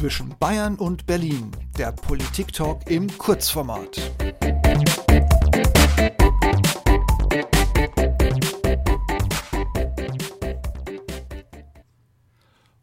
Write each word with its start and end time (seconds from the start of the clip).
zwischen 0.00 0.34
Bayern 0.38 0.76
und 0.76 1.04
Berlin. 1.04 1.50
Der 1.76 1.92
Politik-Talk 1.92 2.90
im 2.90 3.06
Kurzformat. 3.18 4.00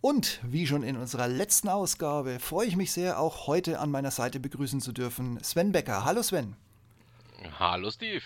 Und 0.00 0.40
wie 0.42 0.66
schon 0.66 0.82
in 0.82 0.96
unserer 0.96 1.28
letzten 1.28 1.68
Ausgabe 1.68 2.40
freue 2.40 2.66
ich 2.66 2.74
mich 2.74 2.90
sehr, 2.90 3.20
auch 3.20 3.46
heute 3.46 3.78
an 3.78 3.92
meiner 3.92 4.10
Seite 4.10 4.40
begrüßen 4.40 4.80
zu 4.80 4.90
dürfen 4.90 5.38
Sven 5.40 5.70
Becker. 5.70 6.04
Hallo 6.04 6.20
Sven. 6.20 6.56
Hallo 7.60 7.92
Steve. 7.92 8.24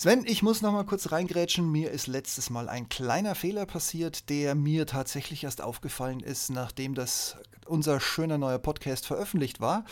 Sven, 0.00 0.22
ich 0.28 0.44
muss 0.44 0.62
noch 0.62 0.70
mal 0.70 0.84
kurz 0.84 1.10
reingrätschen. 1.10 1.72
Mir 1.72 1.90
ist 1.90 2.06
letztes 2.06 2.50
Mal 2.50 2.68
ein 2.68 2.88
kleiner 2.88 3.34
Fehler 3.34 3.66
passiert, 3.66 4.28
der 4.30 4.54
mir 4.54 4.86
tatsächlich 4.86 5.42
erst 5.42 5.60
aufgefallen 5.60 6.20
ist, 6.20 6.50
nachdem 6.50 6.94
das 6.94 7.36
unser 7.66 7.98
schöner 7.98 8.38
neuer 8.38 8.60
Podcast 8.60 9.08
veröffentlicht 9.08 9.58
war. 9.58 9.84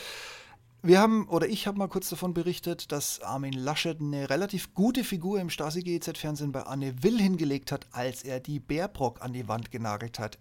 Wir 0.83 1.01
haben, 1.01 1.27
oder 1.29 1.49
ich 1.49 1.67
habe 1.67 1.79
mal 1.79 1.89
kurz 1.89 2.09
davon 2.11 2.33
berichtet, 2.33 2.93
dass 2.93 3.21
Armin 3.21 3.55
Laschet 3.55 4.01
eine 4.01 4.31
relativ 4.31 4.73
gute 4.73 5.03
Figur 5.03 5.41
im 5.41 5.51
Stasi-GZ-Fernsehen 5.51 6.53
bei 6.53 6.63
Anne 6.63 7.03
Will 7.03 7.21
hingelegt 7.21 7.73
hat, 7.73 7.87
als 7.91 8.23
er 8.23 8.39
die 8.39 8.61
Baerbrock 8.61 9.21
an 9.21 9.33
die 9.33 9.49
Wand 9.49 9.71
genagelt 9.73 10.19
hat. 10.19 10.39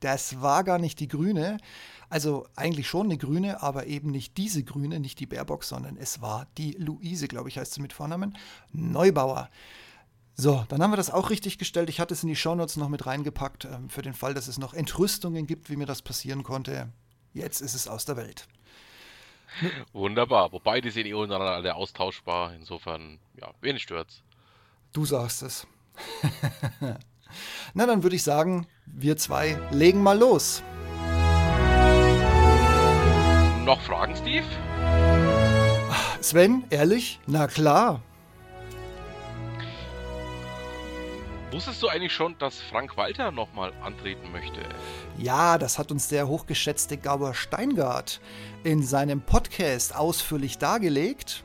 Das 0.00 0.40
war 0.42 0.62
gar 0.62 0.78
nicht 0.78 1.00
die 1.00 1.08
Grüne. 1.08 1.58
Also 2.08 2.46
eigentlich 2.54 2.86
schon 2.86 3.06
eine 3.06 3.18
Grüne, 3.18 3.62
aber 3.62 3.86
eben 3.86 4.12
nicht 4.12 4.36
diese 4.36 4.62
Grüne, 4.62 5.00
nicht 5.00 5.18
die 5.18 5.26
Baerbock, 5.26 5.64
sondern 5.64 5.96
es 5.96 6.20
war 6.20 6.46
die 6.56 6.72
Luise, 6.72 7.26
glaube 7.26 7.48
ich, 7.48 7.58
heißt 7.58 7.74
sie 7.74 7.82
mit 7.82 7.92
Vornamen, 7.92 8.38
Neubauer. 8.72 9.50
So, 10.36 10.64
dann 10.68 10.82
haben 10.82 10.92
wir 10.92 10.98
das 10.98 11.10
auch 11.10 11.30
richtig 11.30 11.58
gestellt. 11.58 11.88
Ich 11.88 11.98
hatte 11.98 12.14
es 12.14 12.22
in 12.22 12.28
die 12.28 12.36
Shownotes 12.36 12.76
noch 12.76 12.90
mit 12.90 13.06
reingepackt, 13.06 13.64
äh, 13.64 13.78
für 13.88 14.02
den 14.02 14.14
Fall, 14.14 14.34
dass 14.34 14.48
es 14.48 14.58
noch 14.58 14.74
Entrüstungen 14.74 15.46
gibt, 15.46 15.70
wie 15.70 15.76
mir 15.76 15.86
das 15.86 16.02
passieren 16.02 16.42
konnte. 16.42 16.92
Jetzt 17.32 17.60
ist 17.60 17.74
es 17.74 17.88
aus 17.88 18.04
der 18.04 18.16
Welt. 18.16 18.46
Wunderbar. 19.92 20.52
Wobei 20.52 20.80
die 20.80 20.90
sind 20.90 21.06
eh 21.06 21.14
untereinander 21.14 21.54
alle 21.54 21.74
austauschbar. 21.74 22.54
Insofern, 22.54 23.18
ja, 23.40 23.50
wenig 23.60 23.82
stört's. 23.82 24.22
Du 24.92 25.04
sagst 25.04 25.42
es. 25.42 25.66
Na, 27.74 27.86
dann 27.86 28.02
würde 28.02 28.16
ich 28.16 28.22
sagen, 28.22 28.66
wir 28.86 29.16
zwei 29.16 29.58
legen 29.70 30.02
mal 30.02 30.18
los. 30.18 30.62
Noch 33.64 33.80
Fragen, 33.80 34.14
Steve? 34.16 34.44
Sven, 36.20 36.64
ehrlich? 36.70 37.20
Na 37.26 37.46
klar. 37.46 38.00
Wusstest 41.52 41.80
du 41.80 41.88
eigentlich 41.88 42.12
schon, 42.12 42.36
dass 42.38 42.60
Frank 42.60 42.96
Walter 42.96 43.30
nochmal 43.30 43.72
antreten 43.80 44.32
möchte? 44.32 44.60
Ja, 45.16 45.58
das 45.58 45.78
hat 45.78 45.92
uns 45.92 46.08
der 46.08 46.26
hochgeschätzte 46.26 46.96
Gauer 46.96 47.34
Steingart 47.34 48.20
in 48.64 48.82
seinem 48.82 49.20
Podcast 49.20 49.94
ausführlich 49.94 50.58
dargelegt 50.58 51.44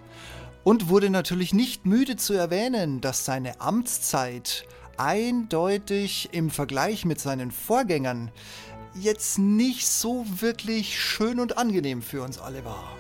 und 0.64 0.90
wurde 0.90 1.12
natürlich 1.12 1.54
nicht 1.54 1.86
müde 1.86 2.16
zu 2.16 2.34
erwähnen, 2.34 3.00
dass 3.00 3.26
seine 3.26 3.62
Amtszeit 3.62 4.66
eindeutig 4.98 6.30
im 6.32 6.50
Vergleich 6.50 7.06
mit 7.06 7.20
seinen 7.20 7.52
Vorgängern 7.52 8.32
jetzt 8.96 9.38
nicht 9.38 9.88
so 9.88 10.26
wirklich 10.28 11.00
schön 11.00 11.40
und 11.40 11.60
angenehm 11.60 12.02
für 12.02 12.24
uns 12.24 12.40
alle 12.40 12.66
war. 12.66 12.92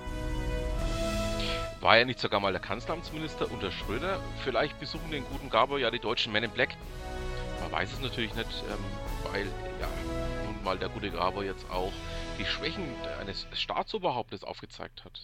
War 1.82 1.98
er 1.98 2.06
nicht 2.06 2.20
sogar 2.20 2.40
mal 2.40 2.52
der 2.52 2.62
Kanzleramtsminister 2.62 3.52
unter 3.52 3.72
Schröder? 3.72 4.20
Vielleicht 4.44 4.80
besuchen 4.80 5.10
den 5.10 5.26
guten 5.26 5.50
Gabor 5.50 5.80
ja 5.80 5.90
die 5.90 5.98
deutschen 5.98 6.32
Men 6.32 6.44
in 6.44 6.52
Black. 6.52 6.78
Man 7.60 7.72
weiß 7.72 7.94
es 7.94 8.02
natürlich 8.02 8.36
nicht, 8.36 8.64
ähm, 8.70 9.32
weil 9.32 9.48
ja 9.80 9.88
nun 10.46 10.64
mal 10.64 10.78
der 10.78 10.90
gute 10.90 11.10
Gabor 11.10 11.44
jetzt 11.44 11.68
auch 11.72 11.92
die 12.38 12.46
Schwächen 12.46 12.84
eines 13.20 13.48
Staatsoberhauptes 13.54 14.44
aufgezeigt 14.44 15.04
hat. 15.05 15.20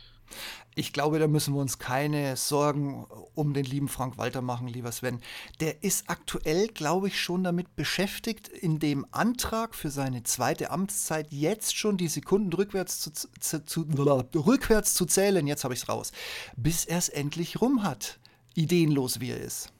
Ich 0.75 0.93
glaube, 0.93 1.17
da 1.17 1.27
müssen 1.27 1.55
wir 1.55 1.61
uns 1.61 1.79
keine 1.79 2.35
Sorgen 2.37 3.05
um 3.33 3.53
den 3.53 3.65
lieben 3.65 3.87
Frank 3.87 4.17
Walter 4.17 4.41
machen, 4.41 4.67
lieber 4.67 4.91
Sven. 4.91 5.21
Der 5.59 5.83
ist 5.83 6.09
aktuell, 6.09 6.67
glaube 6.67 7.07
ich, 7.07 7.19
schon 7.19 7.43
damit 7.43 7.75
beschäftigt, 7.75 8.47
in 8.47 8.77
dem 8.77 9.05
Antrag 9.11 9.73
für 9.73 9.89
seine 9.89 10.21
zweite 10.21 10.69
Amtszeit 10.69 11.31
jetzt 11.31 11.75
schon 11.75 11.97
die 11.97 12.07
Sekunden 12.07 12.53
rückwärts 12.53 12.99
zu, 12.99 13.11
zu, 13.11 13.65
zu 13.65 13.87
rückwärts 14.35 14.93
zu 14.93 15.05
zählen. 15.05 15.47
Jetzt 15.47 15.63
habe 15.63 15.73
ich 15.73 15.81
es 15.81 15.89
raus. 15.89 16.11
Bis 16.55 16.85
er 16.85 16.99
es 16.99 17.09
endlich 17.09 17.59
rum 17.59 17.83
hat. 17.83 18.19
Ideenlos 18.53 19.19
wie 19.19 19.31
er 19.31 19.39
ist. 19.39 19.73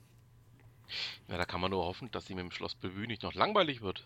Ja, 1.28 1.38
da 1.38 1.46
kann 1.46 1.62
man 1.62 1.72
nur 1.72 1.86
hoffen, 1.86 2.10
dass 2.12 2.30
ihm 2.30 2.40
im 2.40 2.52
Schloss 2.52 2.74
Bellevue 2.74 3.06
nicht 3.06 3.22
noch 3.22 3.34
langweilig 3.34 3.82
wird 3.82 4.04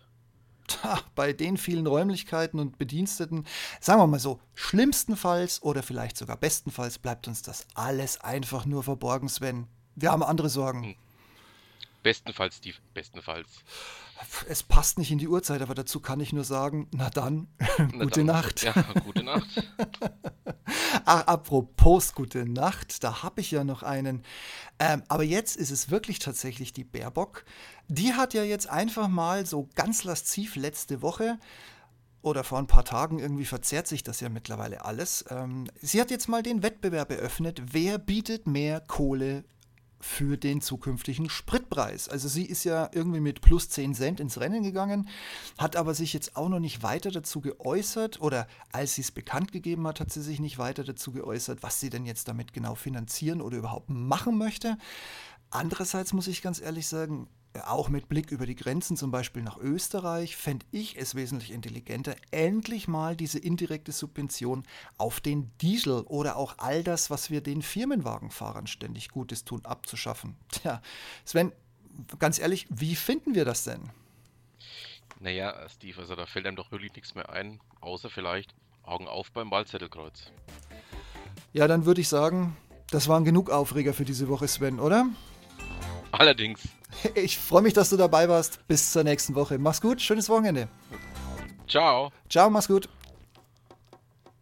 bei 1.15 1.33
den 1.33 1.57
vielen 1.57 1.87
Räumlichkeiten 1.87 2.59
und 2.59 2.77
Bediensteten, 2.77 3.45
sagen 3.79 3.99
wir 3.99 4.07
mal 4.07 4.19
so, 4.19 4.39
schlimmstenfalls 4.53 5.61
oder 5.63 5.83
vielleicht 5.83 6.17
sogar 6.17 6.37
bestenfalls 6.37 6.99
bleibt 6.99 7.27
uns 7.27 7.41
das 7.41 7.67
alles 7.73 8.19
einfach 8.21 8.65
nur 8.65 8.83
verborgen, 8.83 9.29
Sven. 9.29 9.67
Wir 9.95 10.11
haben 10.11 10.23
andere 10.23 10.49
Sorgen. 10.49 10.83
Hm. 10.83 10.95
Bestenfalls, 12.03 12.57
Steve, 12.57 12.77
bestenfalls. 12.93 13.49
Es 14.47 14.63
passt 14.63 14.97
nicht 14.97 15.11
in 15.11 15.17
die 15.17 15.27
Uhrzeit, 15.27 15.61
aber 15.61 15.75
dazu 15.75 15.99
kann 15.99 16.19
ich 16.19 16.33
nur 16.33 16.43
sagen, 16.43 16.87
na 16.91 17.09
dann, 17.09 17.47
na 17.77 17.85
gute 18.03 18.19
dann. 18.19 18.25
Nacht. 18.27 18.63
Ja, 18.63 18.73
gute 19.03 19.23
Nacht. 19.23 19.47
Ach, 21.13 21.27
apropos 21.27 22.15
gute 22.15 22.45
Nacht, 22.45 23.03
da 23.03 23.21
habe 23.21 23.41
ich 23.41 23.51
ja 23.51 23.65
noch 23.65 23.83
einen. 23.83 24.23
Ähm, 24.79 25.03
aber 25.09 25.23
jetzt 25.23 25.57
ist 25.57 25.69
es 25.69 25.91
wirklich 25.91 26.19
tatsächlich 26.19 26.71
die 26.71 26.85
Baerbock. 26.85 27.43
Die 27.89 28.13
hat 28.13 28.33
ja 28.33 28.43
jetzt 28.43 28.69
einfach 28.69 29.09
mal 29.09 29.45
so 29.45 29.67
ganz 29.75 30.05
lasziv 30.05 30.55
letzte 30.55 31.01
Woche 31.01 31.37
oder 32.21 32.45
vor 32.45 32.59
ein 32.59 32.67
paar 32.67 32.85
Tagen 32.85 33.19
irgendwie 33.19 33.43
verzerrt 33.43 33.87
sich 33.87 34.03
das 34.03 34.21
ja 34.21 34.29
mittlerweile 34.29 34.85
alles. 34.85 35.25
Ähm, 35.29 35.67
sie 35.81 35.99
hat 35.99 36.11
jetzt 36.11 36.29
mal 36.29 36.43
den 36.43 36.63
Wettbewerb 36.63 37.11
eröffnet, 37.11 37.61
wer 37.73 37.97
bietet 37.97 38.47
mehr 38.47 38.79
Kohle 38.79 39.43
für 40.01 40.37
den 40.37 40.61
zukünftigen 40.61 41.29
Spritpreis. 41.29 42.09
Also 42.09 42.27
sie 42.27 42.45
ist 42.45 42.63
ja 42.63 42.89
irgendwie 42.91 43.19
mit 43.19 43.41
plus 43.41 43.69
10 43.69 43.93
Cent 43.93 44.19
ins 44.19 44.39
Rennen 44.39 44.63
gegangen, 44.63 45.07
hat 45.57 45.75
aber 45.75 45.93
sich 45.93 46.13
jetzt 46.13 46.35
auch 46.35 46.49
noch 46.49 46.59
nicht 46.59 46.83
weiter 46.83 47.11
dazu 47.11 47.41
geäußert 47.41 48.21
oder 48.21 48.47
als 48.71 48.95
sie 48.95 49.01
es 49.01 49.11
bekannt 49.11 49.51
gegeben 49.51 49.87
hat, 49.87 49.99
hat 49.99 50.11
sie 50.11 50.21
sich 50.21 50.39
nicht 50.39 50.57
weiter 50.57 50.83
dazu 50.83 51.11
geäußert, 51.11 51.63
was 51.63 51.79
sie 51.79 51.89
denn 51.89 52.05
jetzt 52.05 52.27
damit 52.27 52.53
genau 52.53 52.75
finanzieren 52.75 53.41
oder 53.41 53.57
überhaupt 53.57 53.89
machen 53.89 54.37
möchte. 54.37 54.77
Andererseits 55.49 56.13
muss 56.13 56.27
ich 56.27 56.41
ganz 56.41 56.61
ehrlich 56.61 56.87
sagen, 56.87 57.27
auch 57.65 57.89
mit 57.89 58.07
Blick 58.07 58.31
über 58.31 58.45
die 58.45 58.55
Grenzen, 58.55 58.95
zum 58.95 59.11
Beispiel 59.11 59.43
nach 59.43 59.57
Österreich, 59.57 60.35
fände 60.37 60.65
ich 60.71 60.97
es 60.97 61.15
wesentlich 61.15 61.51
intelligenter, 61.51 62.15
endlich 62.31 62.87
mal 62.87 63.15
diese 63.15 63.39
indirekte 63.39 63.91
Subvention 63.91 64.63
auf 64.97 65.19
den 65.19 65.51
Diesel 65.59 66.01
oder 66.01 66.37
auch 66.37 66.55
all 66.57 66.83
das, 66.83 67.09
was 67.09 67.29
wir 67.29 67.41
den 67.41 67.61
Firmenwagenfahrern 67.61 68.67
ständig 68.67 69.09
Gutes 69.09 69.43
tun, 69.43 69.65
abzuschaffen. 69.65 70.35
Tja, 70.49 70.81
Sven, 71.25 71.51
ganz 72.19 72.39
ehrlich, 72.39 72.67
wie 72.69 72.95
finden 72.95 73.35
wir 73.35 73.45
das 73.45 73.63
denn? 73.63 73.89
Naja, 75.19 75.53
Steve, 75.69 75.99
also 75.99 76.15
da 76.15 76.25
fällt 76.25 76.47
einem 76.47 76.55
doch 76.55 76.71
wirklich 76.71 76.95
nichts 76.95 77.15
mehr 77.15 77.29
ein, 77.29 77.59
außer 77.81 78.09
vielleicht 78.09 78.55
Augen 78.83 79.07
auf 79.07 79.31
beim 79.31 79.51
Wahlzettelkreuz. 79.51 80.31
Ja, 81.53 81.67
dann 81.67 81.85
würde 81.85 82.01
ich 82.01 82.07
sagen, 82.07 82.57
das 82.89 83.07
waren 83.07 83.23
genug 83.25 83.49
Aufreger 83.49 83.93
für 83.93 84.05
diese 84.05 84.29
Woche, 84.29 84.47
Sven, 84.47 84.79
oder? 84.79 85.07
Allerdings. 86.19 86.61
Ich 87.15 87.37
freue 87.37 87.61
mich, 87.61 87.73
dass 87.73 87.89
du 87.89 87.97
dabei 87.97 88.27
warst. 88.27 88.65
Bis 88.67 88.91
zur 88.91 89.03
nächsten 89.03 89.35
Woche. 89.35 89.57
Mach's 89.57 89.81
gut, 89.81 90.01
schönes 90.01 90.29
Wochenende. 90.29 90.67
Ciao. 91.67 92.11
Ciao, 92.29 92.49
mach's 92.49 92.67
gut. 92.67 92.89